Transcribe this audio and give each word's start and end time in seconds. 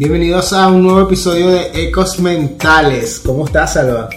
Bienvenidos 0.00 0.54
a 0.54 0.68
un 0.68 0.82
nuevo 0.82 1.02
episodio 1.02 1.50
de 1.50 1.72
Ecos 1.74 2.18
Mentales. 2.20 3.20
¿Cómo 3.22 3.44
estás, 3.44 3.76
Alba? 3.76 4.08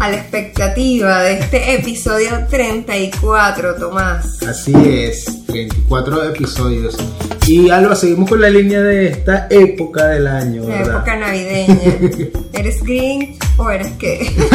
A 0.00 0.10
la 0.10 0.16
expectativa 0.16 1.22
de 1.22 1.34
este 1.38 1.74
episodio 1.76 2.30
34, 2.50 3.76
Tomás. 3.76 4.42
Así 4.42 4.72
es, 4.84 5.46
34 5.46 6.24
episodios. 6.30 6.96
Y 7.46 7.70
Alba, 7.70 7.94
seguimos 7.94 8.28
con 8.28 8.40
la 8.40 8.50
línea 8.50 8.82
de 8.82 9.06
esta 9.10 9.46
época 9.48 10.08
del 10.08 10.26
año, 10.26 10.62
La 10.64 10.74
¿verdad? 10.78 10.96
época 10.96 11.16
navideña. 11.16 11.78
¿Eres 12.54 12.82
Grinch 12.82 13.38
o 13.58 13.70
eres 13.70 13.92
qué? 13.96 14.28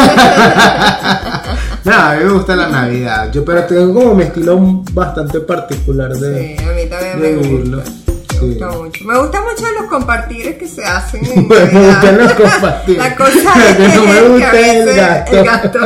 Nada, 1.85 2.11
a 2.11 2.15
mí 2.17 2.25
me 2.25 2.31
gusta 2.33 2.57
la 2.57 2.67
Navidad. 2.67 3.31
Yo, 3.31 3.45
pero 3.45 3.63
tengo 3.63 3.93
como 3.93 4.15
mi 4.15 4.23
estilo 4.23 4.59
bastante 4.91 5.39
particular 5.39 6.13
de, 6.13 6.57
Sí, 6.57 6.61
a 6.61 6.71
mí 6.73 6.81
también 6.89 7.21
de 7.21 7.31
me 7.31 7.57
gusta. 7.57 7.85
Sí. 7.85 8.12
Me 8.41 8.47
gusta 8.47 8.67
mucho. 8.71 9.05
Me 9.05 9.19
gusta 9.19 9.41
mucho 9.41 9.71
los 9.79 9.89
compartires 9.89 10.55
que 10.57 10.67
se 10.67 10.83
hacen 10.83 11.25
en 11.25 11.47
Me 11.47 11.55
gustan 11.65 12.17
los 12.17 12.33
compartires. 12.41 12.97
La 13.03 13.15
cosa 13.15 13.53
Que 13.77 13.85
es 13.85 13.95
no 13.95 14.03
me 14.05 14.13
que 14.13 14.27
gusta 14.27 15.29
el 15.29 15.45
gasto. 15.45 15.79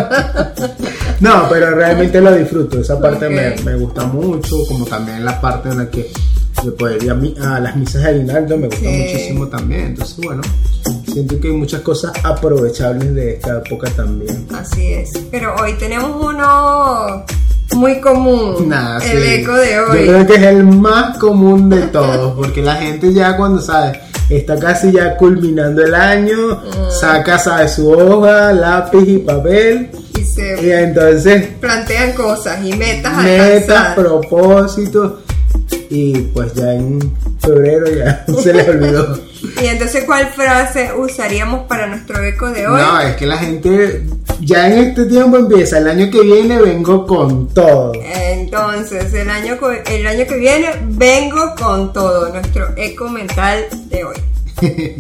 No, 1.20 1.48
pero 1.50 1.72
realmente 1.76 2.22
lo 2.22 2.34
disfruto. 2.36 2.80
Esa 2.80 3.00
parte 3.00 3.30
me, 3.30 3.56
me 3.64 3.76
gusta 3.76 4.06
mucho, 4.06 4.56
como 4.68 4.86
también 4.86 5.24
la 5.26 5.40
parte 5.42 5.70
en 5.70 5.78
la 5.80 5.90
que 5.90 6.12
de 6.64 6.72
poder 6.72 7.04
ir 7.04 7.12
a, 7.40 7.56
a 7.56 7.60
las 7.60 7.76
misas 7.76 8.02
de 8.02 8.10
aguinaldo 8.10 8.58
me 8.58 8.66
gusta 8.68 8.82
Sí. 8.82 8.88
muchísimo 8.88 9.48
también. 9.48 9.82
Entonces, 9.88 10.18
bueno, 10.26 10.42
siento 11.06 11.40
que 11.40 11.48
hay 11.50 11.54
muchas 11.54 11.82
cosas 11.82 12.12
aprovechables 12.24 13.14
de 13.14 13.34
esta 13.36 13.58
época 13.64 13.90
también. 13.92 14.48
Así 14.56 14.94
es. 14.94 15.12
Pero 15.30 15.54
hoy 15.62 15.74
tenemos 15.74 16.12
uno 16.20 17.24
muy 17.76 18.00
común. 18.02 18.72
El 18.72 19.02
sí. 19.02 19.34
eco 19.36 19.54
de 19.54 19.72
Yo 19.74 19.84
hoy. 19.92 20.06
creo 20.08 20.28
que 20.28 20.36
es 20.36 20.42
el 20.44 20.64
más 20.64 21.18
común 21.18 21.70
de 21.70 21.82
todos, 21.88 22.34
porque 22.36 22.62
la 22.62 22.76
gente 22.76 23.14
ya 23.14 23.36
cuando 23.38 23.62
sabe, 23.62 24.00
está 24.30 24.58
casi 24.60 24.92
ya 24.92 25.16
culminando 25.18 25.84
el 25.84 25.94
año, 25.96 26.38
Mm. 26.58 26.92
saca, 27.00 27.38
sabe, 27.40 27.68
su 27.68 27.90
hoja, 27.92 28.52
lápiz 28.54 29.08
y 29.08 29.18
papel, 29.20 29.90
Y 30.18 30.24
se 30.24 30.66
y 30.66 30.72
entonces 30.72 31.48
plantean 31.60 32.14
cosas 32.14 32.58
y 32.66 32.74
metas 32.74 33.14
a 33.14 33.22
metas, 33.22 33.70
alcanzar. 33.70 33.96
propósitos, 33.96 35.14
y 35.90 36.14
pues 36.34 36.54
ya 36.56 36.74
en 36.74 37.00
febrero 37.40 37.86
ya 37.90 38.26
se 38.44 38.54
les 38.54 38.68
olvidó. 38.68 39.20
Y 39.62 39.68
entonces, 39.68 40.04
¿cuál 40.06 40.28
frase 40.36 40.90
usaríamos 40.98 41.68
para 41.68 41.86
nuestro 41.88 42.22
eco 42.24 42.50
de 42.50 42.68
hoy? 42.68 42.82
No, 42.82 43.00
es 43.00 43.16
que 43.16 43.26
la 43.28 43.38
gente 43.38 44.04
ya 44.40 44.68
en 44.68 44.90
este 44.90 45.06
tiempo 45.06 45.38
empieza, 45.38 45.80
el 45.80 45.88
año 45.88 46.12
que 46.12 46.22
viene 46.22 46.62
vengo 46.62 47.06
con 47.06 47.48
todo. 47.54 47.94
Entonces, 47.96 49.14
el 49.14 49.30
año, 49.30 49.58
el 49.86 50.08
año 50.08 50.26
que 50.28 50.38
viene 50.38 50.70
vengo 50.90 51.56
con 51.56 51.92
todo, 51.94 52.30
nuestro 52.30 52.76
eco 52.78 53.10
mental 53.10 53.66
de 53.90 54.04
hoy. 54.04 54.16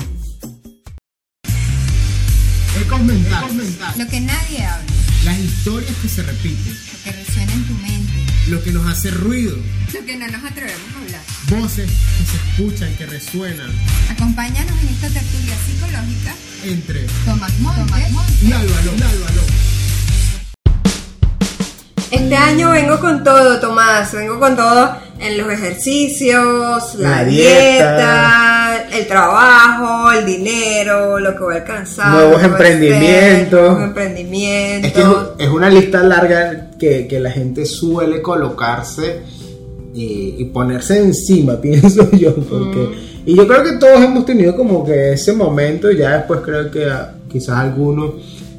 Ecos 2.81 3.02
mentales. 3.02 3.77
Lo 3.97 4.08
que 4.08 4.19
nadie 4.21 4.63
habla, 4.63 4.85
Las 5.25 5.39
historias 5.39 5.91
que 5.99 6.08
se 6.08 6.21
repiten, 6.21 6.77
lo 6.93 7.03
que 7.03 7.11
resuena 7.11 7.53
en 7.53 7.67
tu 7.67 7.73
mente, 7.73 8.13
lo 8.49 8.63
que 8.63 8.71
nos 8.71 8.85
hace 8.88 9.09
ruido, 9.09 9.55
lo 9.93 10.05
que 10.05 10.15
no 10.15 10.27
nos 10.27 10.43
atrevemos 10.43 10.88
a 10.95 11.02
hablar. 11.02 11.21
voces 11.59 11.89
que 11.89 12.25
se 12.25 12.38
escuchan, 12.38 12.95
que 12.97 13.05
resuenan 13.08 13.71
Acompáñanos 14.11 14.80
en 14.83 14.89
esta 14.89 15.09
tertulia 15.09 15.55
psicológica. 15.65 16.35
Entre 16.70 17.02
Tomás 17.26 17.60
Montes. 17.60 18.44
y 18.44 18.52
Álvaro, 18.52 18.92
Álvaro. 18.92 19.42
Este 22.10 22.36
año 22.36 22.72
vengo 22.72 23.00
con 23.00 23.23
todo, 23.23 23.60
Tomás. 23.60 24.14
Vengo 24.14 24.40
con 24.40 24.56
todo 24.56 24.92
en 25.20 25.38
los 25.38 25.52
ejercicios, 25.52 26.95
la, 26.95 27.10
La 27.10 27.26
dieta, 27.26 28.88
el 28.94 29.08
trabajo, 29.08 30.12
el 30.12 30.26
dinero, 30.26 31.20
lo 31.20 31.34
que 31.36 31.44
voy 31.44 31.56
a 31.56 31.58
alcanzar. 31.60 32.12
Nuevos 32.14 32.44
emprendimientos. 32.44 33.60
Nuevos 33.60 33.80
Es 33.82 33.88
emprendimientos. 33.88 34.92
que 34.94 35.02
es- 35.44 35.48
es 35.48 35.54
una 35.54 35.70
lista 35.70 36.02
larga 36.04 36.72
que, 36.80 37.08
que 37.08 37.20
la 37.20 37.32
gente 37.32 37.66
suele 37.66 38.22
colocarse 38.22 39.22
y, 39.94 40.36
y 40.38 40.45
ponerse 40.45 41.00
encima, 41.00 41.56
pienso 41.61 42.10
yo. 42.11 42.36
Porque, 42.36 43.17
Y 43.27 43.36
yo 43.36 43.45
creo 43.45 43.61
que 43.61 43.73
todos 43.73 44.02
hemos 44.02 44.26
tenido 44.26 44.55
como 44.55 44.86
que 44.86 45.11
ese 45.11 45.33
momento, 45.33 45.92
ya 45.92 46.15
después 46.15 46.39
creo 46.45 46.71
que 46.71 46.88
quizás 47.30 47.58
algunos 47.58 48.11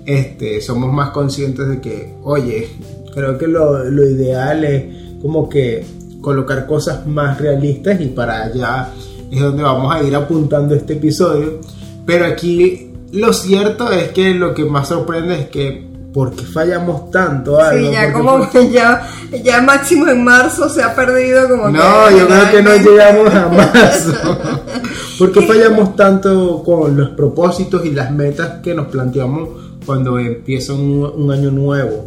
este, 0.05 0.61
somos 0.61 0.93
más 0.93 1.09
conscientes 1.09 1.67
de 1.67 1.81
que, 1.81 2.13
oye, 2.23 2.69
creo 3.15 3.39
que 3.39 3.47
lo, 3.47 3.83
lo 3.85 4.07
ideal 4.07 4.63
es 4.65 4.85
como 5.23 5.49
que 5.49 5.87
colocar 6.21 6.67
cosas 6.67 7.07
más 7.07 7.41
realistas 7.41 7.99
y 7.99 8.09
para 8.09 8.45
allá 8.45 8.91
es 9.31 9.41
donde 9.41 9.63
vamos 9.63 9.91
a 9.91 10.03
ir 10.03 10.15
apuntando 10.15 10.75
este 10.75 10.93
episodio. 10.93 11.61
Pero 12.05 12.27
aquí 12.27 12.91
lo 13.11 13.33
cierto 13.33 13.91
es 13.91 14.09
que 14.09 14.35
lo 14.35 14.53
que 14.53 14.67
más 14.67 14.89
sorprende 14.89 15.41
es 15.41 15.47
que 15.49 15.89
¿por 16.13 16.35
qué 16.35 16.45
fallamos 16.45 17.11
tanto? 17.11 17.61
Alba? 17.61 17.79
Sí, 17.79 17.93
ya 17.93 18.01
¿Por 18.01 18.07
qué 18.07 18.13
como 18.13 18.51
que 18.51 18.71
ya, 18.71 19.09
ya 19.43 19.63
máximo 19.63 20.09
en 20.09 20.25
marzo 20.25 20.69
se 20.69 20.83
ha 20.83 20.95
perdido 20.95 21.49
como 21.49 21.69
No, 21.69 22.11
yo 22.11 22.27
creo 22.27 22.51
que 22.51 22.63
no 22.63 22.77
llegamos 22.77 23.35
a 23.35 23.49
marzo. 23.49 24.13
¿Por 25.19 25.33
qué 25.33 25.43
fallamos 25.43 25.97
tanto 25.97 26.63
con 26.65 26.97
los 26.97 27.11
propósitos 27.11 27.85
y 27.85 27.91
las 27.91 28.11
metas 28.11 28.61
que 28.63 28.75
nos 28.75 28.87
planteamos 28.89 29.49
cuando 29.85 30.19
empieza 30.19 30.73
un, 30.73 31.13
un 31.17 31.33
año 31.33 31.51
nuevo? 31.51 32.05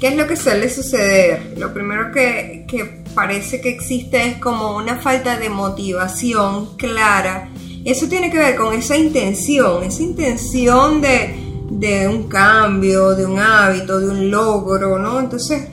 ¿Qué 0.00 0.08
es 0.08 0.16
lo 0.16 0.26
que 0.26 0.34
suele 0.34 0.68
suceder? 0.68 1.54
Lo 1.56 1.72
primero 1.72 2.10
que, 2.10 2.64
que 2.66 3.04
parece 3.14 3.60
que 3.60 3.68
existe 3.68 4.26
es 4.26 4.38
como 4.38 4.76
una 4.76 4.96
falta 4.96 5.38
de 5.38 5.48
motivación 5.48 6.76
clara. 6.76 7.50
Eso 7.84 8.08
tiene 8.08 8.30
que 8.30 8.38
ver 8.38 8.56
con 8.56 8.74
esa 8.74 8.96
intención, 8.96 9.84
esa 9.84 10.02
intención 10.02 11.00
de, 11.00 11.51
de 11.78 12.06
un 12.08 12.28
cambio, 12.28 13.10
de 13.14 13.24
un 13.26 13.38
hábito, 13.38 13.98
de 13.98 14.08
un 14.08 14.30
logro, 14.30 14.98
¿no? 14.98 15.18
Entonces, 15.20 15.64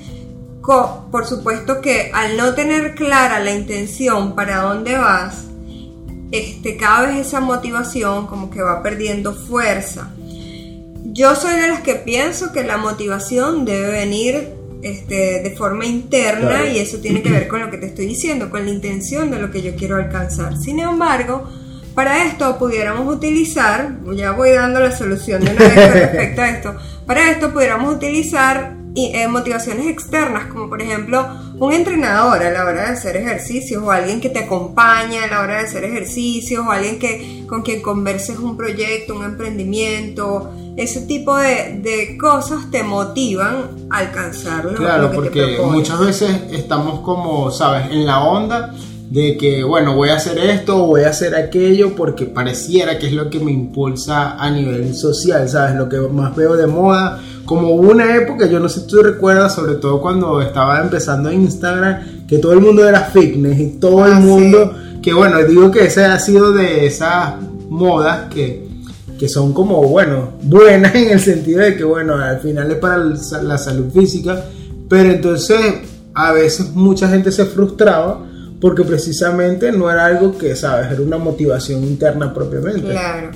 co- 0.62 1.08
por 1.12 1.26
supuesto 1.26 1.82
que 1.82 2.12
al 2.14 2.38
no 2.38 2.54
tener 2.54 2.96
clara 2.96 3.40
la 3.40 3.52
intención 3.54 4.36
para 4.36 4.62
dónde 4.62 4.96
vas, 4.98 5.46
este, 6.32 6.78
cada 6.78 7.08
vez 7.08 7.28
esa 7.28 7.40
motivación 7.42 8.28
como 8.28 8.50
que 8.50 8.62
va 8.62 8.82
perdiendo 8.84 9.34
fuerza. 9.34 10.12
Yo 11.12 11.36
soy 11.36 11.60
de 11.60 11.68
las 11.68 11.82
que 11.82 11.96
pienso 11.96 12.52
que 12.54 12.64
la 12.64 12.78
motivación 12.78 13.66
debe 13.66 13.92
venir 13.92 14.50
este, 14.84 15.42
de 15.42 15.52
forma 15.58 15.86
interna 15.86 16.50
Claro. 16.50 16.68
y 16.72 16.78
eso 16.78 17.00
tiene 17.00 17.22
que 17.22 17.32
ver 17.32 17.48
con 17.50 17.60
lo 17.62 17.70
que 17.72 17.78
te 17.78 17.88
estoy 17.88 18.06
diciendo, 18.06 18.50
con 18.50 18.64
la 18.64 18.72
intención 18.72 19.30
de 19.32 19.40
lo 19.40 19.52
que 19.52 19.62
yo 19.62 19.76
quiero 19.76 19.96
alcanzar. 19.98 20.56
Sin 20.58 20.80
embargo, 20.80 21.50
para 22.00 22.24
esto 22.24 22.58
pudiéramos 22.58 23.14
utilizar, 23.14 23.92
ya 24.16 24.32
voy 24.32 24.52
dando 24.52 24.80
la 24.80 24.96
solución 24.96 25.44
de 25.44 25.52
una 25.52 25.60
vez 25.68 25.74
con 25.74 26.00
respecto 26.00 26.42
a 26.42 26.50
esto, 26.50 26.76
para 27.06 27.30
esto 27.30 27.52
pudiéramos 27.52 27.94
utilizar 27.94 28.74
eh, 28.96 29.28
motivaciones 29.28 29.86
externas, 29.88 30.46
como 30.46 30.70
por 30.70 30.82
ejemplo 30.82 31.28
un 31.58 31.74
entrenador 31.74 32.42
a 32.42 32.52
la 32.52 32.64
hora 32.64 32.84
de 32.84 32.94
hacer 32.94 33.18
ejercicios, 33.18 33.84
o 33.84 33.92
alguien 33.92 34.22
que 34.22 34.30
te 34.30 34.40
acompaña 34.40 35.26
a 35.26 35.28
la 35.28 35.42
hora 35.42 35.58
de 35.58 35.66
hacer 35.66 35.84
ejercicios, 35.84 36.66
o 36.66 36.72
alguien 36.72 37.00
que, 37.00 37.44
con 37.50 37.64
quien 37.64 37.82
converses 37.82 38.40
un 38.40 38.56
proyecto, 38.56 39.14
un 39.18 39.26
emprendimiento, 39.26 40.52
ese 40.78 41.02
tipo 41.02 41.36
de, 41.36 41.82
de 41.82 42.18
cosas 42.18 42.72
te 42.72 42.82
motivan 42.84 43.72
a 43.90 43.98
alcanzar 43.98 44.64
lo, 44.64 44.76
Claro, 44.76 45.02
lo 45.02 45.10
que 45.10 45.16
te 45.16 45.22
porque 45.22 45.56
propones. 45.58 45.74
muchas 45.74 46.00
veces 46.00 46.30
estamos 46.52 47.02
como, 47.02 47.52
¿sabes? 47.52 47.92
En 47.92 48.06
la 48.06 48.22
onda 48.24 48.74
de 49.10 49.38
que, 49.38 49.64
bueno, 49.64 49.96
voy 49.96 50.10
a 50.10 50.18
hacer 50.18 50.38
esto 50.38 50.84
o 50.84 50.88
voy 50.88 51.02
a 51.02 51.10
hacer 51.10 51.36
aquello 51.36 51.96
porque 51.96 52.26
pareciera 52.26 53.00
que 53.00 53.08
es 53.08 53.14
lo 53.14 53.30
que 53.30 53.40
me 53.40 53.52
impulsa 53.52 54.38
a 54.38 54.52
nivel 54.52 54.94
social, 54.94 55.50
¿sabes? 55.50 55.76
Lo 55.76 55.90
que 55.90 55.98
más 55.98 56.36
veo 56.36 56.56
de 56.56 56.68
moda. 56.68 57.20
Como 57.44 57.70
hubo 57.74 57.90
una 57.92 58.16
época, 58.16 58.46
yo 58.46 58.60
no 58.60 58.70
sé 58.70 58.82
si 58.82 58.88
tú 58.88 59.02
recuerdas, 59.02 59.56
sobre 59.56 59.76
todo 59.76 60.00
cuando 60.00 60.40
estaba 60.42 60.80
empezando 60.80 61.32
Instagram, 61.32 62.28
que 62.28 62.38
todo 62.38 62.54
el 62.54 62.62
mundo 62.62 62.88
era 62.88 63.02
fitness 63.02 63.60
y 63.60 63.68
todo 63.80 64.06
el 64.06 64.14
Ah, 64.14 64.20
mundo, 64.20 64.76
que 65.02 65.12
bueno, 65.14 65.44
digo 65.44 65.72
que 65.72 65.86
ese 65.86 66.06
ha 66.06 66.20
sido 66.20 66.52
de 66.52 66.86
esas 66.86 67.34
modas 67.68 68.32
que 68.32 68.70
que 69.18 69.28
son 69.28 69.52
como, 69.52 69.84
bueno, 69.84 70.30
buenas 70.44 70.96
en 70.96 71.10
el 71.10 71.20
sentido 71.20 71.62
de 71.62 71.76
que, 71.76 71.84
bueno, 71.84 72.16
al 72.16 72.40
final 72.40 72.72
es 72.72 72.78
para 72.78 73.04
la 73.44 73.58
salud 73.58 73.92
física, 73.92 74.46
pero 74.88 75.12
entonces 75.12 75.60
a 76.14 76.32
veces 76.32 76.72
mucha 76.74 77.10
gente 77.10 77.30
se 77.32 77.46
frustraba 77.46 78.29
porque 78.62 78.84
precisamente 78.84 79.72
no 79.72 79.90
era 79.90 80.06
algo 80.06 80.38
que, 80.38 80.56
¿sabes? 80.56 80.92
Era 80.92 81.02
una 81.02 81.18
motivación 81.18 81.84
interna 81.84 82.34
propiamente. 82.34 82.90
Claro. 82.92 83.32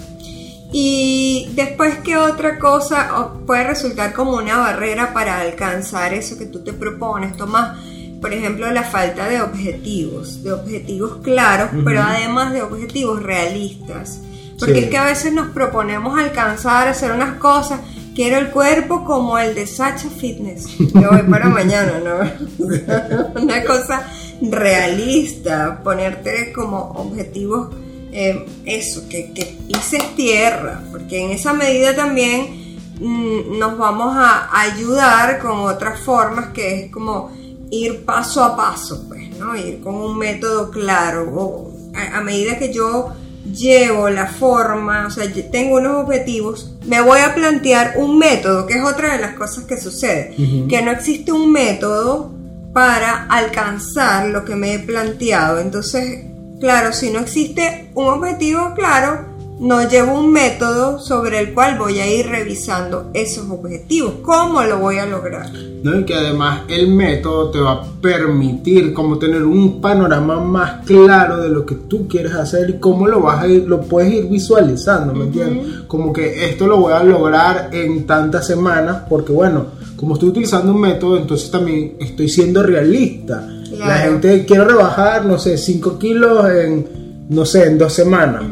Y 0.71 1.49
después, 1.55 1.95
¿qué 2.03 2.17
otra 2.17 2.57
cosa 2.57 3.29
puede 3.45 3.63
resultar 3.65 4.11
como 4.13 4.37
una 4.37 4.57
barrera 4.57 5.13
para 5.13 5.39
alcanzar 5.39 6.13
eso 6.13 6.37
que 6.37 6.47
tú 6.47 6.63
te 6.63 6.73
propones? 6.73 7.37
Tomás, 7.37 7.77
por 8.19 8.33
ejemplo, 8.33 8.69
la 8.71 8.83
falta 8.83 9.29
de 9.29 9.41
objetivos, 9.41 10.41
de 10.43 10.51
objetivos 10.51 11.17
claros, 11.23 11.69
pero 11.85 12.01
además 12.01 12.53
de 12.53 12.63
objetivos 12.63 13.21
realistas. 13.21 14.19
Porque 14.57 14.75
Sí. 14.75 14.79
es 14.85 14.89
que 14.89 14.97
a 14.97 15.05
veces 15.05 15.31
nos 15.33 15.49
proponemos 15.49 16.17
alcanzar, 16.17 16.87
hacer 16.87 17.11
unas 17.11 17.35
cosas. 17.37 17.79
Quiero 18.15 18.37
el 18.37 18.49
cuerpo 18.49 19.03
como 19.05 19.37
el 19.37 19.53
de 19.55 19.67
Sacha 19.67 20.09
Fitness. 20.09 20.65
Yo 20.79 21.09
voy 21.11 21.23
para 21.29 21.49
mañana, 21.49 21.93
¿no? 22.03 23.39
Una 23.41 23.63
cosa 23.63 24.07
realista, 24.41 25.81
ponerte 25.83 26.51
como 26.53 26.79
objetivos 26.95 27.69
eh, 28.11 28.45
eso, 28.65 29.07
que, 29.09 29.33
que 29.33 29.57
pises 29.67 30.15
tierra, 30.15 30.83
porque 30.91 31.25
en 31.25 31.31
esa 31.31 31.53
medida 31.53 31.95
también 31.95 32.77
mm, 32.99 33.57
nos 33.57 33.77
vamos 33.77 34.15
a 34.15 34.61
ayudar 34.61 35.39
con 35.39 35.59
otras 35.61 35.99
formas 35.99 36.49
que 36.49 36.85
es 36.85 36.91
como 36.91 37.31
ir 37.71 38.05
paso 38.05 38.43
a 38.43 38.55
paso, 38.55 39.05
pues, 39.07 39.35
¿no? 39.37 39.55
Ir 39.55 39.81
con 39.81 39.95
un 39.95 40.17
método 40.17 40.69
claro. 40.69 41.31
O 41.35 41.71
a, 41.95 42.17
a 42.19 42.21
medida 42.21 42.59
que 42.59 42.71
yo 42.71 43.13
llevo 43.51 44.09
la 44.09 44.27
forma, 44.27 45.07
o 45.07 45.09
sea, 45.09 45.25
tengo 45.51 45.77
unos 45.77 46.03
objetivos, 46.03 46.75
me 46.85 47.01
voy 47.01 47.19
a 47.19 47.33
plantear 47.35 47.95
un 47.97 48.17
método, 48.17 48.65
que 48.65 48.75
es 48.75 48.83
otra 48.83 49.13
de 49.13 49.21
las 49.21 49.35
cosas 49.35 49.65
que 49.65 49.79
sucede, 49.79 50.35
que 50.69 50.81
no 50.81 50.91
existe 50.91 51.31
un 51.31 51.51
método 51.51 52.31
para 52.73 53.25
alcanzar 53.25 54.27
lo 54.27 54.43
que 54.43 54.55
me 54.55 54.73
he 54.73 54.79
planteado. 54.79 55.59
Entonces, 55.59 56.25
claro, 56.59 56.91
si 56.91 57.11
no 57.11 57.19
existe 57.19 57.91
un 57.93 58.07
objetivo 58.07 58.73
claro, 58.75 59.32
no 59.59 59.87
llevo 59.87 60.19
un 60.19 60.31
método 60.31 60.99
sobre 60.99 61.39
el 61.39 61.53
cual 61.53 61.77
voy 61.77 61.99
a 61.99 62.11
ir 62.11 62.27
revisando 62.27 63.09
esos 63.13 63.49
objetivos. 63.49 64.15
¿Cómo 64.21 64.63
lo 64.63 64.79
voy 64.79 64.97
a 64.97 65.05
lograr? 65.05 65.49
¿no? 65.83 65.99
Y 65.99 66.05
que 66.05 66.15
además 66.15 66.61
el 66.67 66.87
método 66.87 67.51
te 67.51 67.59
va 67.59 67.73
a 67.73 67.83
permitir 68.01 68.93
como 68.93 69.17
tener 69.17 69.43
un 69.43 69.81
panorama 69.81 70.39
más 70.39 70.85
claro 70.85 71.37
de 71.37 71.49
lo 71.49 71.65
que 71.65 71.75
tú 71.75 72.07
quieres 72.07 72.33
hacer 72.33 72.69
y 72.69 72.79
cómo 72.79 73.07
lo 73.07 73.21
vas 73.21 73.43
a 73.43 73.47
ir, 73.47 73.67
lo 73.67 73.81
puedes 73.81 74.13
ir 74.13 74.27
visualizando, 74.27 75.13
¿me 75.13 75.25
entiendes? 75.25 75.81
Como 75.87 76.11
que 76.11 76.49
esto 76.49 76.67
lo 76.67 76.77
voy 76.77 76.93
a 76.93 77.03
lograr 77.03 77.69
en 77.71 78.05
tantas 78.05 78.47
semanas, 78.47 79.03
porque 79.09 79.33
bueno, 79.33 79.67
como 79.97 80.15
estoy 80.15 80.29
utilizando 80.29 80.73
un 80.73 80.81
método, 80.81 81.17
entonces 81.17 81.51
también 81.51 81.95
estoy 81.99 82.29
siendo 82.29 82.63
realista. 82.63 83.47
La 83.77 83.97
gente 83.97 84.45
quiere 84.45 84.65
rebajar, 84.65 85.25
no 85.25 85.37
sé, 85.37 85.57
5 85.57 85.97
kilos 85.97 86.49
en, 86.49 87.25
no 87.29 87.45
sé, 87.45 87.65
en 87.65 87.77
dos 87.77 87.93
semanas. 87.93 88.43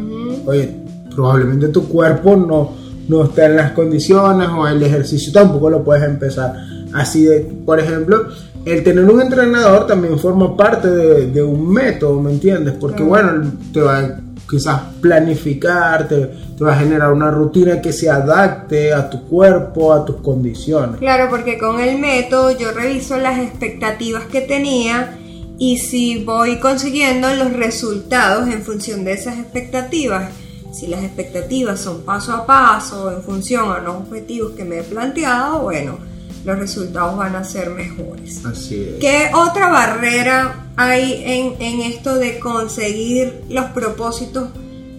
Oye, 0.45 0.81
probablemente 1.13 1.68
tu 1.69 1.88
cuerpo 1.88 2.36
no, 2.36 2.74
no 3.08 3.25
está 3.25 3.46
en 3.46 3.58
las 3.58 3.72
condiciones 3.72 4.48
o 4.50 4.68
el 4.68 4.81
ejercicio 4.84 5.31
tampoco 5.31 5.69
lo 5.69 5.84
puedes 5.84 6.04
empezar. 6.04 6.54
Así 6.94 7.24
de, 7.25 7.40
por 7.66 7.80
ejemplo, 7.80 8.28
el 8.66 8.84
tener 8.84 9.06
un 9.06 9.22
entrenador 9.22 9.88
también 9.88 10.19
forma 10.19 10.56
parte 10.56 10.90
de, 10.90 11.28
de 11.28 11.44
un 11.44 11.72
método, 11.72 12.22
¿me 12.22 12.31
entiendes? 12.31 12.75
Porque 12.80 13.04
bueno, 13.04 13.52
te 13.74 13.81
va 13.81 14.00
a 14.00 14.19
quizás 14.52 14.81
planificar, 15.00 16.10
te, 16.10 16.30
te 16.58 16.63
va 16.63 16.74
a 16.74 16.80
generar 16.80 17.14
una 17.14 17.31
rutina 17.31 17.81
que 17.81 17.94
se 17.94 18.10
adapte 18.10 18.94
a 18.94 19.10
tu 19.10 19.24
cuerpo, 19.24 19.94
a 19.94 20.04
tus 20.06 20.18
condiciones. 20.18 20.98
Claro, 20.98 21.30
porque 21.30 21.57
con 21.57 21.80
el 21.80 21.98
método 21.98 22.52
yo 22.52 22.72
reviso 22.72 23.18
las 23.18 23.40
expectativas 23.40 24.25
que 24.25 24.42
tenía 24.42 25.18
y 25.57 25.78
si 25.78 26.24
voy 26.25 26.57
consiguiendo 26.57 27.34
los 27.34 27.54
resultados 27.54 28.50
en 28.50 28.62
función 28.62 29.06
de 29.06 29.14
esas 29.14 29.40
expectativas. 29.40 30.30
Si 30.71 30.88
las 30.88 31.03
expectativas 31.03 31.79
son 31.81 32.01
paso 32.03 32.33
a 32.33 32.45
paso 32.45 33.12
en 33.12 33.21
función 33.23 33.71
a 33.71 33.79
los 33.79 33.95
objetivos 33.97 34.53
que 34.53 34.63
me 34.63 34.79
he 34.79 34.83
planteado, 34.83 35.63
bueno, 35.63 35.97
los 36.45 36.57
resultados 36.57 37.18
van 37.18 37.35
a 37.35 37.44
ser 37.44 37.69
mejores. 37.69 38.44
Así 38.45 38.81
es. 38.81 39.00
¿Qué 39.00 39.29
otra 39.33 39.69
barrera 39.69 40.68
hay 40.75 41.23
en, 41.25 41.62
en 41.62 41.81
esto 41.81 42.15
de 42.15 42.39
conseguir 42.39 43.44
los 43.50 43.65
propósitos 43.71 44.50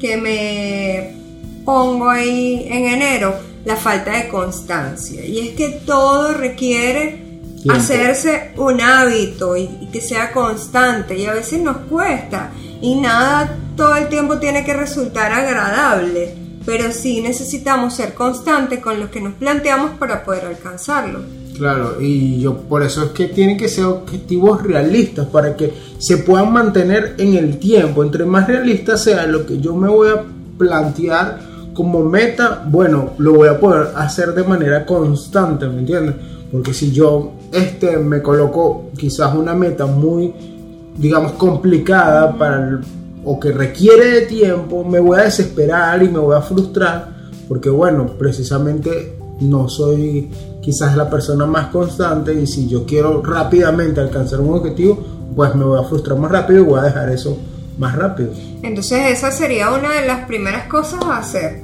que 0.01 0.17
me 0.17 1.17
pongo 1.65 2.09
ahí 2.11 2.67
en 2.71 2.87
enero? 2.87 3.35
La 3.65 3.77
falta 3.77 4.11
de 4.13 4.29
constancia. 4.29 5.25
Y 5.25 5.39
es 5.39 5.55
que 5.55 5.69
todo 5.87 6.35
requiere 6.35 7.23
Tiempo. 7.63 7.73
hacerse 7.73 8.51
un 8.57 8.81
hábito 8.81 9.57
y, 9.57 9.71
y 9.81 9.89
que 9.93 10.01
sea 10.01 10.33
constante 10.33 11.17
y 11.17 11.27
a 11.27 11.33
veces 11.33 11.61
nos 11.61 11.77
cuesta 11.89 12.51
y 12.83 12.97
nada 12.97 13.57
todo 13.77 13.97
el 13.97 14.09
tiempo 14.09 14.39
tiene 14.39 14.65
que 14.65 14.75
resultar 14.75 15.33
agradable. 15.33 16.35
Pero 16.67 16.93
sí 16.93 17.21
necesitamos 17.23 17.95
ser 17.95 18.15
constantes 18.15 18.81
con 18.81 19.01
lo 19.01 19.11
que 19.11 19.21
nos 19.21 19.35
planteamos 19.35 19.93
para 19.99 20.23
poder 20.23 20.45
alcanzarlo. 20.45 21.21
Claro, 21.57 22.01
y 22.01 22.41
yo 22.41 22.57
por 22.57 22.83
eso 22.83 23.05
es 23.05 23.11
que 23.11 23.27
tienen 23.27 23.57
que 23.57 23.69
ser 23.69 23.85
objetivos 23.85 24.63
realistas 24.63 25.27
para 25.27 25.57
que 25.57 25.73
se 25.99 26.19
puedan 26.19 26.53
mantener 26.53 27.15
en 27.19 27.35
el 27.35 27.59
tiempo. 27.59 28.03
Entre 28.03 28.25
más 28.25 28.47
realista 28.47 28.97
sea 28.97 29.27
lo 29.27 29.45
que 29.45 29.59
yo 29.59 29.75
me 29.75 29.89
voy 29.89 30.09
a 30.11 30.25
plantear 30.57 31.41
como 31.75 32.05
meta, 32.05 32.65
bueno, 32.67 33.11
lo 33.19 33.35
voy 33.35 33.49
a 33.49 33.59
poder 33.59 33.89
hacer 33.97 34.35
de 34.35 34.45
manera 34.45 34.85
constante, 34.85 35.67
¿me 35.67 35.81
entiendes? 35.81 36.15
Porque 36.51 36.75
si 36.75 36.93
yo 36.93 37.33
este, 37.53 37.97
me 37.97 38.21
coloco 38.21 38.91
quizás 38.97 39.35
una 39.35 39.55
meta 39.55 39.87
muy, 39.87 40.35
digamos, 40.97 41.33
complicada 41.33 42.37
para 42.37 42.69
el- 42.69 42.81
o 43.25 43.39
que 43.39 43.53
requiere 43.53 44.07
de 44.11 44.21
tiempo, 44.23 44.85
me 44.85 44.99
voy 45.01 45.19
a 45.21 45.23
desesperar 45.25 46.03
y 46.03 46.09
me 46.09 46.19
voy 46.19 46.37
a 46.37 46.41
frustrar 46.41 47.13
porque 47.49 47.71
bueno, 47.71 48.07
precisamente 48.19 49.17
no 49.41 49.69
soy 49.69 50.31
quizás 50.63 50.97
la 50.97 51.09
persona 51.11 51.47
más 51.47 51.67
constante 51.69 52.33
y 52.35 52.47
si 52.47 52.69
yo 52.69 52.85
quiero 52.87 53.23
rápidamente 53.23 54.01
alcanzar 54.01 54.41
un 54.41 54.55
objetivo, 54.55 55.05
pues 55.37 55.55
me 55.55 55.65
voy 55.65 55.79
a 55.79 55.89
frustrar 55.89 56.19
más 56.19 56.31
rápido 56.31 56.61
y 56.61 56.65
voy 56.65 56.81
a 56.81 56.85
dejar 56.85 57.11
eso 57.11 57.39
más 57.79 57.95
rápido. 57.97 58.33
Entonces 58.63 59.11
esa 59.11 59.31
sería 59.31 59.71
una 59.71 59.91
de 60.01 60.07
las 60.07 60.27
primeras 60.27 60.67
cosas 60.69 61.03
a 61.05 61.19
hacer. 61.19 61.63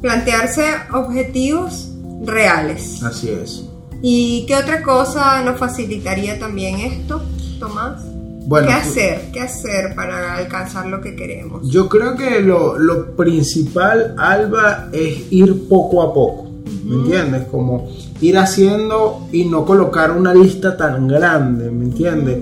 Plantearse 0.00 0.64
objetivos 0.92 1.90
reales. 2.24 3.02
Así 3.02 3.30
es. 3.30 3.64
¿Y 4.02 4.44
qué 4.46 4.56
otra 4.56 4.82
cosa 4.82 5.42
nos 5.42 5.58
facilitaría 5.58 6.38
también 6.38 6.78
esto, 6.80 7.22
Tomás? 7.58 8.02
Bueno, 8.46 8.68
¿Qué 8.68 8.72
hacer? 8.74 9.20
¿Qué 9.32 9.40
hacer 9.40 9.94
para 9.96 10.36
alcanzar 10.36 10.86
lo 10.86 11.00
que 11.00 11.16
queremos? 11.16 11.68
Yo 11.68 11.88
creo 11.88 12.14
que 12.14 12.40
lo, 12.40 12.78
lo 12.78 13.16
principal, 13.16 14.14
Alba, 14.16 14.88
es 14.92 15.32
ir 15.32 15.68
poco 15.68 16.00
a 16.00 16.14
poco. 16.14 16.46
¿Me 16.84 16.94
entiendes? 16.94 17.42
Como 17.50 17.88
ir 18.20 18.38
haciendo 18.38 19.26
y 19.32 19.46
no 19.46 19.64
colocar 19.64 20.12
una 20.12 20.32
lista 20.32 20.76
tan 20.76 21.08
grande. 21.08 21.72
¿Me 21.72 21.86
entiendes? 21.86 22.38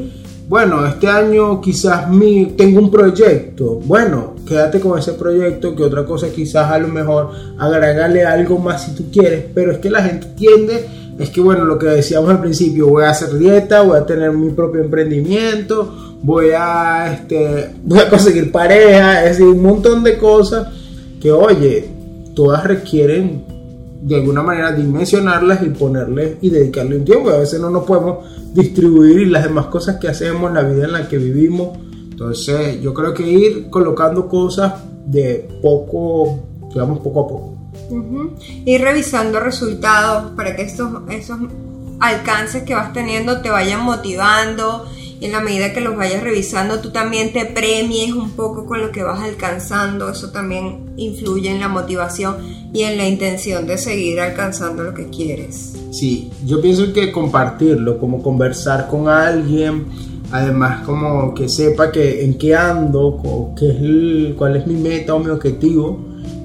Bueno, 0.47 0.87
este 0.87 1.09
año 1.09 1.63
quizás 1.63 2.11
mi, 2.11 2.53
tengo 2.57 2.81
un 2.81 2.91
proyecto. 2.91 3.81
Bueno, 3.87 4.35
quédate 4.47 4.81
con 4.81 4.99
ese 4.99 5.15
proyecto. 5.15 5.75
Que 5.75 5.85
otra 5.85 6.05
cosa, 6.05 6.29
quizás 6.29 6.71
a 6.71 6.79
lo 6.79 6.89
mejor 6.89 7.31
agregarle 7.59 8.27
algo 8.27 8.59
más 8.59 8.85
si 8.85 8.95
tú 8.95 9.11
quieres. 9.11 9.47
Pero 9.55 9.73
es 9.73 9.79
que 9.79 9.91
la 9.91 10.03
gente 10.03 10.27
tiende. 10.37 10.87
Es 11.19 11.31
que 11.31 11.41
bueno, 11.41 11.65
lo 11.65 11.79
que 11.79 11.87
decíamos 11.87 12.31
al 12.31 12.41
principio, 12.41 12.89
voy 12.89 13.05
a 13.05 13.11
hacer 13.11 13.39
dieta, 13.39 13.83
voy 13.83 13.99
a 13.99 14.07
tener 14.07 14.33
mi 14.33 14.51
propio 14.51 14.83
emprendimiento, 14.83 16.17
voy 16.23 16.51
a 16.57 17.13
este 17.13 17.71
voy 17.85 18.01
a 18.01 18.09
conseguir 18.09 18.51
pareja, 18.51 19.25
es 19.25 19.39
decir, 19.39 19.47
un 19.47 19.63
montón 19.63 20.03
de 20.03 20.19
cosas 20.19 20.69
que 21.21 21.31
oye, 21.31 21.89
todas 22.35 22.65
requieren 22.65 23.45
de 24.03 24.17
alguna 24.17 24.43
manera 24.43 24.73
dimensionarlas 24.73 25.63
y 25.63 25.71
ponerles 25.71 26.37
y 26.43 26.51
dedicarle 26.51 26.97
un 26.97 27.05
tiempo. 27.05 27.31
A 27.31 27.39
veces 27.39 27.59
no 27.61 27.71
nos 27.71 27.85
podemos 27.85 28.19
distribuir 28.53 29.29
las 29.29 29.45
demás 29.45 29.67
cosas 29.67 29.97
que 29.97 30.09
hacemos, 30.09 30.53
la 30.53 30.63
vida 30.63 30.85
en 30.85 30.93
la 30.93 31.09
que 31.09 31.17
vivimos. 31.17 31.79
Entonces, 32.11 32.81
yo 32.83 32.93
creo 32.93 33.15
que 33.15 33.27
ir 33.27 33.71
colocando 33.71 34.29
cosas 34.29 34.75
de 35.07 35.49
poco, 35.63 36.39
digamos, 36.71 36.99
poco 37.01 37.21
a 37.21 37.29
poco. 37.29 37.54
Ujú. 37.91 38.35
Ir 38.65 38.81
revisando 38.81 39.41
resultados 39.41 40.33
para 40.37 40.57
que 40.57 40.63
estos, 40.63 40.91
esos 41.11 41.39
alcances 42.01 42.65
que 42.65 42.75
vas 42.75 42.93
teniendo 42.93 43.41
te 43.41 43.51
vayan 43.51 43.83
motivando 43.83 44.85
y 45.21 45.27
en 45.27 45.33
la 45.33 45.41
medida 45.41 45.73
que 45.73 45.81
los 45.81 45.97
vayas 45.97 46.23
revisando 46.23 46.81
tú 46.81 46.91
también 46.91 47.33
te 47.33 47.47
premies 47.47 48.13
un 48.13 48.31
poco 48.33 48.67
con 48.67 48.81
lo 48.81 48.91
que 48.91 49.03
vas 49.03 49.21
alcanzando. 49.21 50.11
Eso 50.11 50.31
también 50.31 50.93
influye 50.97 51.51
en 51.51 51.61
la 51.61 51.69
motivación 51.69 52.37
y 52.73 52.83
en 52.83 52.97
la 52.99 53.07
intención 53.07 53.67
de 53.67 53.79
seguir 53.79 54.21
alcanzando 54.21 54.83
lo 54.83 54.95
que 54.95 55.09
quieres. 55.09 55.75
Sí, 55.93 56.31
yo 56.45 56.61
pienso 56.61 56.93
que 56.93 57.13
compartirlo, 57.13 57.99
como 57.99 58.23
conversar 58.23 58.89
con 58.89 59.09
alguien, 59.09 59.87
además 60.33 60.85
como 60.85 61.33
que 61.33 61.49
sepa 61.49 61.93
que 61.93 62.25
en 62.25 62.37
qué 62.37 62.57
ando, 62.57 63.55
qué 63.57 63.69
es 63.71 64.35
cuál 64.35 64.57
es 64.57 64.67
mi 64.67 64.75
meta 64.75 65.15
o 65.15 65.21
mi 65.21 65.31
objetivo, 65.31 66.01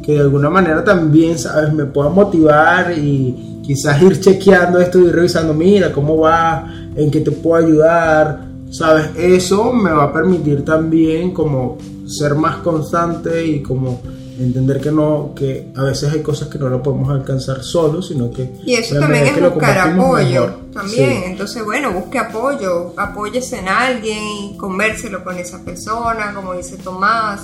que 0.09 0.15
de 0.15 0.21
alguna 0.21 0.49
manera 0.49 0.83
también, 0.83 1.37
sabes, 1.37 1.71
me 1.71 1.85
pueda 1.85 2.09
motivar 2.09 2.91
y 2.97 3.61
quizás 3.63 4.01
ir 4.01 4.19
chequeando 4.19 4.79
esto 4.79 4.97
y 4.97 5.11
revisando, 5.11 5.53
mira, 5.53 5.91
cómo 5.93 6.17
va, 6.17 6.65
en 6.95 7.11
qué 7.11 7.21
te 7.21 7.29
puedo 7.29 7.63
ayudar, 7.63 8.43
sabes, 8.71 9.11
eso 9.15 9.71
me 9.71 9.91
va 9.91 10.05
a 10.05 10.11
permitir 10.13 10.65
también 10.65 11.31
como 11.31 11.77
ser 12.07 12.33
más 12.33 12.55
constante 12.57 13.45
y 13.45 13.61
como 13.61 14.01
entender 14.39 14.81
que 14.81 14.91
no, 14.91 15.33
que 15.35 15.71
a 15.75 15.83
veces 15.83 16.11
hay 16.11 16.21
cosas 16.23 16.47
que 16.47 16.57
no 16.57 16.69
lo 16.69 16.81
podemos 16.81 17.09
alcanzar 17.11 17.61
solos, 17.61 18.07
sino 18.07 18.31
que 18.31 18.49
Y 18.65 18.73
eso 18.73 18.97
también 18.99 19.27
es 19.27 19.33
que 19.33 19.47
buscar 19.47 19.77
apoyo. 19.91 20.23
mejor. 20.41 20.59
También, 20.73 21.09
Sí. 21.09 21.21
entonces 21.25 21.63
bueno, 21.65 21.91
busque 21.91 22.17
apoyo, 22.17 22.93
apóyese 22.97 23.59
en 23.59 23.67
alguien 23.67 24.17
y 24.23 24.57
convérselo 24.57 25.23
con 25.23 25.37
esa 25.37 25.59
persona, 25.63 26.33
como 26.33 26.53
dice 26.53 26.77
Tomás, 26.77 27.41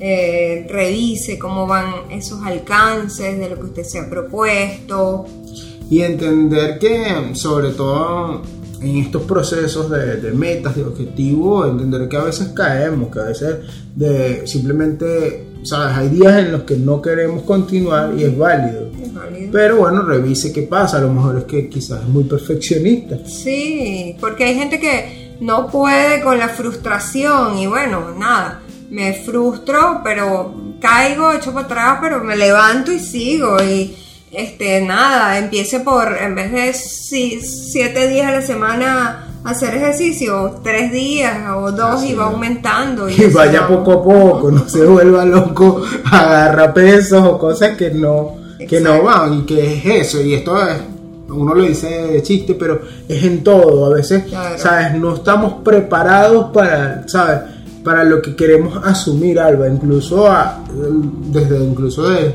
eh, 0.00 0.66
revise 0.68 1.38
cómo 1.38 1.66
van 1.66 2.10
esos 2.10 2.44
alcances 2.44 3.38
de 3.38 3.50
lo 3.50 3.56
que 3.56 3.66
usted 3.66 3.82
se 3.84 3.98
ha 3.98 4.08
propuesto. 4.08 5.26
Y 5.90 6.02
entender 6.02 6.78
que, 6.78 7.34
sobre 7.34 7.70
todo, 7.70 8.42
en 8.80 8.96
estos 8.98 9.22
procesos 9.22 9.90
de, 9.90 10.16
de 10.16 10.32
metas, 10.32 10.76
de 10.76 10.84
objetivos, 10.84 11.68
entender 11.68 12.08
que 12.08 12.16
a 12.16 12.24
veces 12.24 12.48
caemos, 12.48 13.10
que 13.12 13.20
a 13.20 13.24
veces 13.24 13.56
de 13.94 14.46
simplemente, 14.46 15.46
sabes, 15.64 15.96
hay 15.96 16.08
días 16.10 16.38
en 16.38 16.52
los 16.52 16.62
que 16.62 16.76
no 16.76 17.02
queremos 17.02 17.42
continuar 17.42 18.14
y 18.16 18.24
es 18.24 18.38
válido. 18.38 18.90
Es 19.02 19.12
válido. 19.12 19.50
Pero 19.50 19.78
bueno, 19.78 20.02
revise 20.02 20.52
qué 20.52 20.62
pasa, 20.62 20.98
a 20.98 21.00
lo 21.00 21.12
mejor 21.12 21.38
es 21.38 21.44
que 21.44 21.68
quizás 21.68 22.02
es 22.02 22.08
muy 22.08 22.24
perfeccionista. 22.24 23.18
Sí, 23.26 24.16
porque 24.20 24.44
hay 24.44 24.54
gente 24.54 24.78
que 24.78 25.36
no 25.40 25.68
puede 25.68 26.20
con 26.20 26.38
la 26.38 26.48
frustración 26.48 27.58
y 27.58 27.66
bueno, 27.66 28.14
nada, 28.16 28.62
me 28.90 29.12
frustro, 29.12 30.00
pero 30.04 30.54
caigo, 30.80 31.32
echo 31.32 31.52
para 31.52 31.66
atrás, 31.66 31.98
pero 32.00 32.22
me 32.24 32.36
levanto 32.36 32.92
y 32.92 32.98
sigo 33.00 33.56
y 33.62 33.96
este 34.30 34.80
nada, 34.82 35.38
empiece 35.38 35.80
por 35.80 36.16
en 36.20 36.34
vez 36.34 36.52
de 36.52 36.72
si- 36.74 37.40
siete 37.40 38.08
días 38.08 38.28
a 38.28 38.32
la 38.32 38.42
semana 38.42 39.24
hacer 39.44 39.74
ejercicio, 39.74 40.60
tres 40.62 40.92
días 40.92 41.38
o 41.56 41.72
dos 41.72 41.96
Así 42.02 42.10
y 42.10 42.14
va 42.14 42.26
es. 42.28 42.32
aumentando 42.34 43.08
Y 43.08 43.16
vaya 43.32 43.62
va- 43.62 43.68
poco 43.68 43.92
a 43.92 44.02
poco, 44.04 44.50
no 44.50 44.68
se 44.68 44.84
vuelva 44.84 45.24
loco, 45.24 45.82
agarra 46.10 46.72
pesos 46.74 47.22
o 47.24 47.38
cosas 47.38 47.76
que 47.76 47.90
no, 47.90 48.36
que 48.68 48.80
no 48.80 49.02
van 49.02 49.34
y 49.40 49.42
que 49.46 49.76
es 49.78 49.84
eso. 50.08 50.20
Y 50.20 50.34
esto 50.34 50.60
es, 50.68 50.76
uno 51.30 51.54
lo 51.54 51.62
dice 51.64 51.88
de 51.88 52.22
chiste, 52.22 52.54
pero 52.54 52.82
es 53.08 53.22
en 53.24 53.42
todo. 53.42 53.86
A 53.86 53.94
veces, 53.96 54.24
Claro. 54.24 54.58
¿sabes? 54.58 54.94
No 54.94 55.14
estamos 55.14 55.62
preparados 55.64 56.50
para, 56.52 57.04
¿sabes? 57.08 57.40
Para 57.88 58.04
lo 58.04 58.20
que 58.20 58.36
queremos 58.36 58.78
asumir, 58.84 59.40
Alba. 59.40 59.66
Incluso 59.66 60.28
desde, 61.32 61.64
incluso 61.64 62.06
de, 62.06 62.34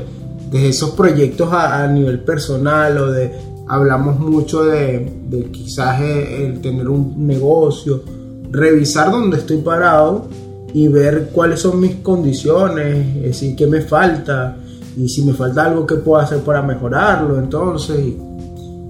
desde 0.50 0.68
esos 0.68 0.90
proyectos 0.90 1.48
a, 1.52 1.86
nivel 1.86 2.18
personal 2.24 2.98
o 2.98 3.12
de, 3.12 3.30
hablamos 3.68 4.18
mucho 4.18 4.64
de, 4.64 5.12
quizás 5.52 6.00
tener 6.60 6.88
un 6.88 7.24
negocio, 7.24 8.02
revisar 8.50 9.12
dónde 9.12 9.36
estoy 9.36 9.58
parado 9.58 10.26
y 10.72 10.88
ver 10.88 11.28
cuáles 11.32 11.60
son 11.60 11.78
mis 11.78 11.94
condiciones, 12.02 13.18
es 13.18 13.22
decir, 13.22 13.54
qué 13.54 13.68
me 13.68 13.82
falta 13.82 14.56
y 14.96 15.08
si 15.08 15.22
me 15.22 15.34
falta 15.34 15.66
algo 15.66 15.86
que 15.86 15.94
puedo 15.94 16.20
hacer 16.20 16.40
para 16.40 16.62
mejorarlo, 16.62 17.38
entonces, 17.38 17.96
y, 18.00 18.18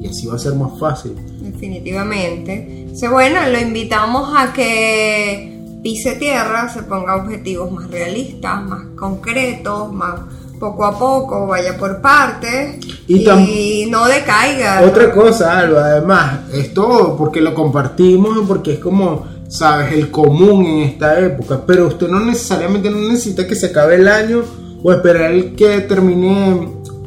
y 0.00 0.06
así 0.06 0.26
va 0.26 0.36
a 0.36 0.38
ser 0.38 0.54
más 0.54 0.78
fácil. 0.78 1.12
Definitivamente. 1.42 2.84
Entonces, 2.84 3.10
bueno, 3.10 3.40
lo 3.52 3.60
invitamos 3.60 4.32
a 4.34 4.54
que 4.54 5.53
pise 5.84 6.12
tierra, 6.12 6.66
se 6.72 6.82
ponga 6.82 7.14
objetivos 7.14 7.70
más 7.70 7.90
realistas, 7.90 8.64
más 8.64 8.86
concretos, 8.96 9.92
más 9.92 10.14
poco 10.58 10.86
a 10.86 10.98
poco, 10.98 11.46
vaya 11.46 11.76
por 11.76 12.00
partes 12.00 12.78
Y 13.06 13.86
no 13.90 14.06
decaiga. 14.06 14.80
Otra 14.82 15.12
cosa, 15.12 15.58
Alba, 15.58 15.84
además, 15.84 16.40
esto 16.54 17.14
porque 17.18 17.42
lo 17.42 17.52
compartimos, 17.52 18.48
porque 18.48 18.72
es 18.72 18.78
como, 18.78 19.26
sabes, 19.50 19.92
el 19.92 20.10
común 20.10 20.64
en 20.64 20.78
esta 20.84 21.20
época, 21.20 21.60
pero 21.66 21.88
usted 21.88 22.08
no 22.08 22.18
necesariamente 22.18 22.88
no 22.88 22.96
necesita 22.96 23.46
que 23.46 23.54
se 23.54 23.66
acabe 23.66 23.96
el 23.96 24.08
año 24.08 24.42
o 24.82 24.90
esperar 24.90 25.32
el 25.32 25.54
que 25.54 25.82
termine 25.82 26.66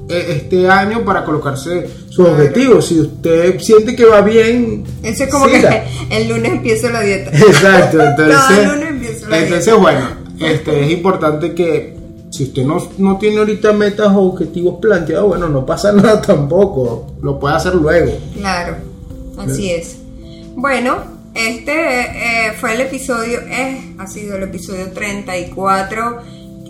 este 0.09 0.69
año 0.69 1.03
para 1.03 1.23
colocarse 1.25 1.87
sus 2.09 2.25
Claro. 2.25 2.33
objetivos. 2.41 2.85
Si 2.87 2.99
usted 3.01 3.59
siente 3.59 3.95
que 3.95 4.05
va 4.05 4.21
bien, 4.21 4.83
Eso 5.03 5.23
es 5.25 5.29
como 5.31 5.47
siga. 5.47 5.69
que 5.69 5.83
el 6.17 6.29
lunes 6.29 6.51
empiezo 6.53 6.89
la 6.89 7.01
dieta. 7.01 7.31
Exacto, 7.37 8.01
entonces, 8.03 8.67
lunes 8.67 8.89
empiezo 8.89 9.29
la 9.29 9.37
entonces 9.39 9.65
dieta. 9.65 9.79
bueno, 9.79 10.07
este, 10.39 10.83
es 10.85 10.91
importante 10.91 11.53
que 11.53 11.95
si 12.31 12.43
usted 12.43 12.63
no, 12.63 12.77
no 12.97 13.17
tiene 13.17 13.37
ahorita 13.39 13.73
metas 13.73 14.07
o 14.09 14.19
objetivos 14.21 14.79
planteados, 14.81 15.27
bueno, 15.29 15.47
no 15.49 15.65
pasa 15.65 15.91
nada 15.93 16.21
tampoco, 16.21 17.13
lo 17.21 17.39
puede 17.39 17.55
hacer 17.55 17.75
luego. 17.75 18.11
Claro, 18.37 18.75
así 19.37 19.71
es. 19.71 19.97
Bueno, 20.55 20.97
este 21.35 21.71
eh, 21.71 22.53
fue 22.59 22.73
el 22.73 22.81
episodio, 22.81 23.39
eh, 23.41 23.93
ha 23.99 24.07
sido 24.07 24.37
el 24.37 24.43
episodio 24.43 24.89
34 24.91 26.17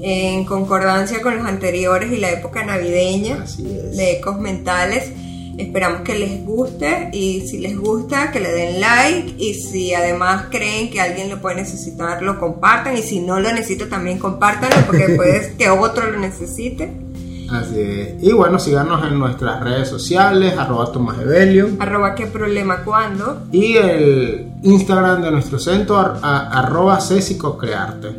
en 0.01 0.45
concordancia 0.45 1.21
con 1.21 1.37
los 1.37 1.45
anteriores 1.45 2.11
y 2.11 2.17
la 2.17 2.31
época 2.31 2.63
navideña 2.63 3.45
de 3.57 4.11
Ecos 4.17 4.39
Mentales. 4.39 5.11
Esperamos 5.57 6.01
que 6.01 6.19
les 6.19 6.45
guste 6.45 7.09
y 7.13 7.47
si 7.47 7.57
les 7.57 7.75
gusta 7.75 8.31
que 8.31 8.39
le 8.39 8.51
den 8.51 8.79
like 8.79 9.35
y 9.39 9.55
si 9.55 9.91
además 9.91 10.45
creen 10.51 10.91
que 10.91 11.01
alguien 11.01 11.31
lo 11.31 11.41
puede 11.41 11.55
necesitar 11.55 12.21
lo 12.21 12.39
compartan 12.39 12.95
y 12.95 13.01
si 13.01 13.21
no 13.21 13.39
lo 13.39 13.51
necesita 13.51 13.89
también 13.89 14.19
compártanlo 14.19 14.85
porque 14.85 15.09
puede 15.15 15.55
que 15.57 15.69
otro 15.69 16.11
lo 16.11 16.19
necesite. 16.19 17.07
Así 17.49 17.79
es. 17.79 18.23
Y 18.23 18.33
bueno, 18.33 18.59
síganos 18.59 19.03
en 19.07 19.17
nuestras 19.17 19.63
redes 19.63 19.87
sociales, 19.87 20.55
arroba 20.57 20.91
Tomás 20.91 21.19
Evelio. 21.19 21.69
Arroba 21.79 22.13
qué 22.13 22.27
problema 22.27 22.83
cuando. 22.83 23.43
Y 23.51 23.77
el 23.77 24.51
Instagram 24.63 25.21
de 25.23 25.31
nuestro 25.31 25.57
centro, 25.57 25.97
arroba 25.97 26.99
Cecicocrearte. 26.99 28.09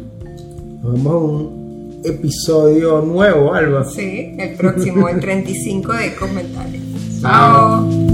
Nos 0.82 0.92
vemos 0.92 1.57
episodio 2.04 3.00
nuevo, 3.00 3.54
Alba. 3.54 3.84
Sí, 3.84 4.34
el 4.38 4.54
próximo, 4.56 5.08
el 5.08 5.20
35 5.20 5.92
de 5.92 6.06
Ecos 6.06 6.30
Mentales. 6.32 6.82
Chao. 7.20 8.07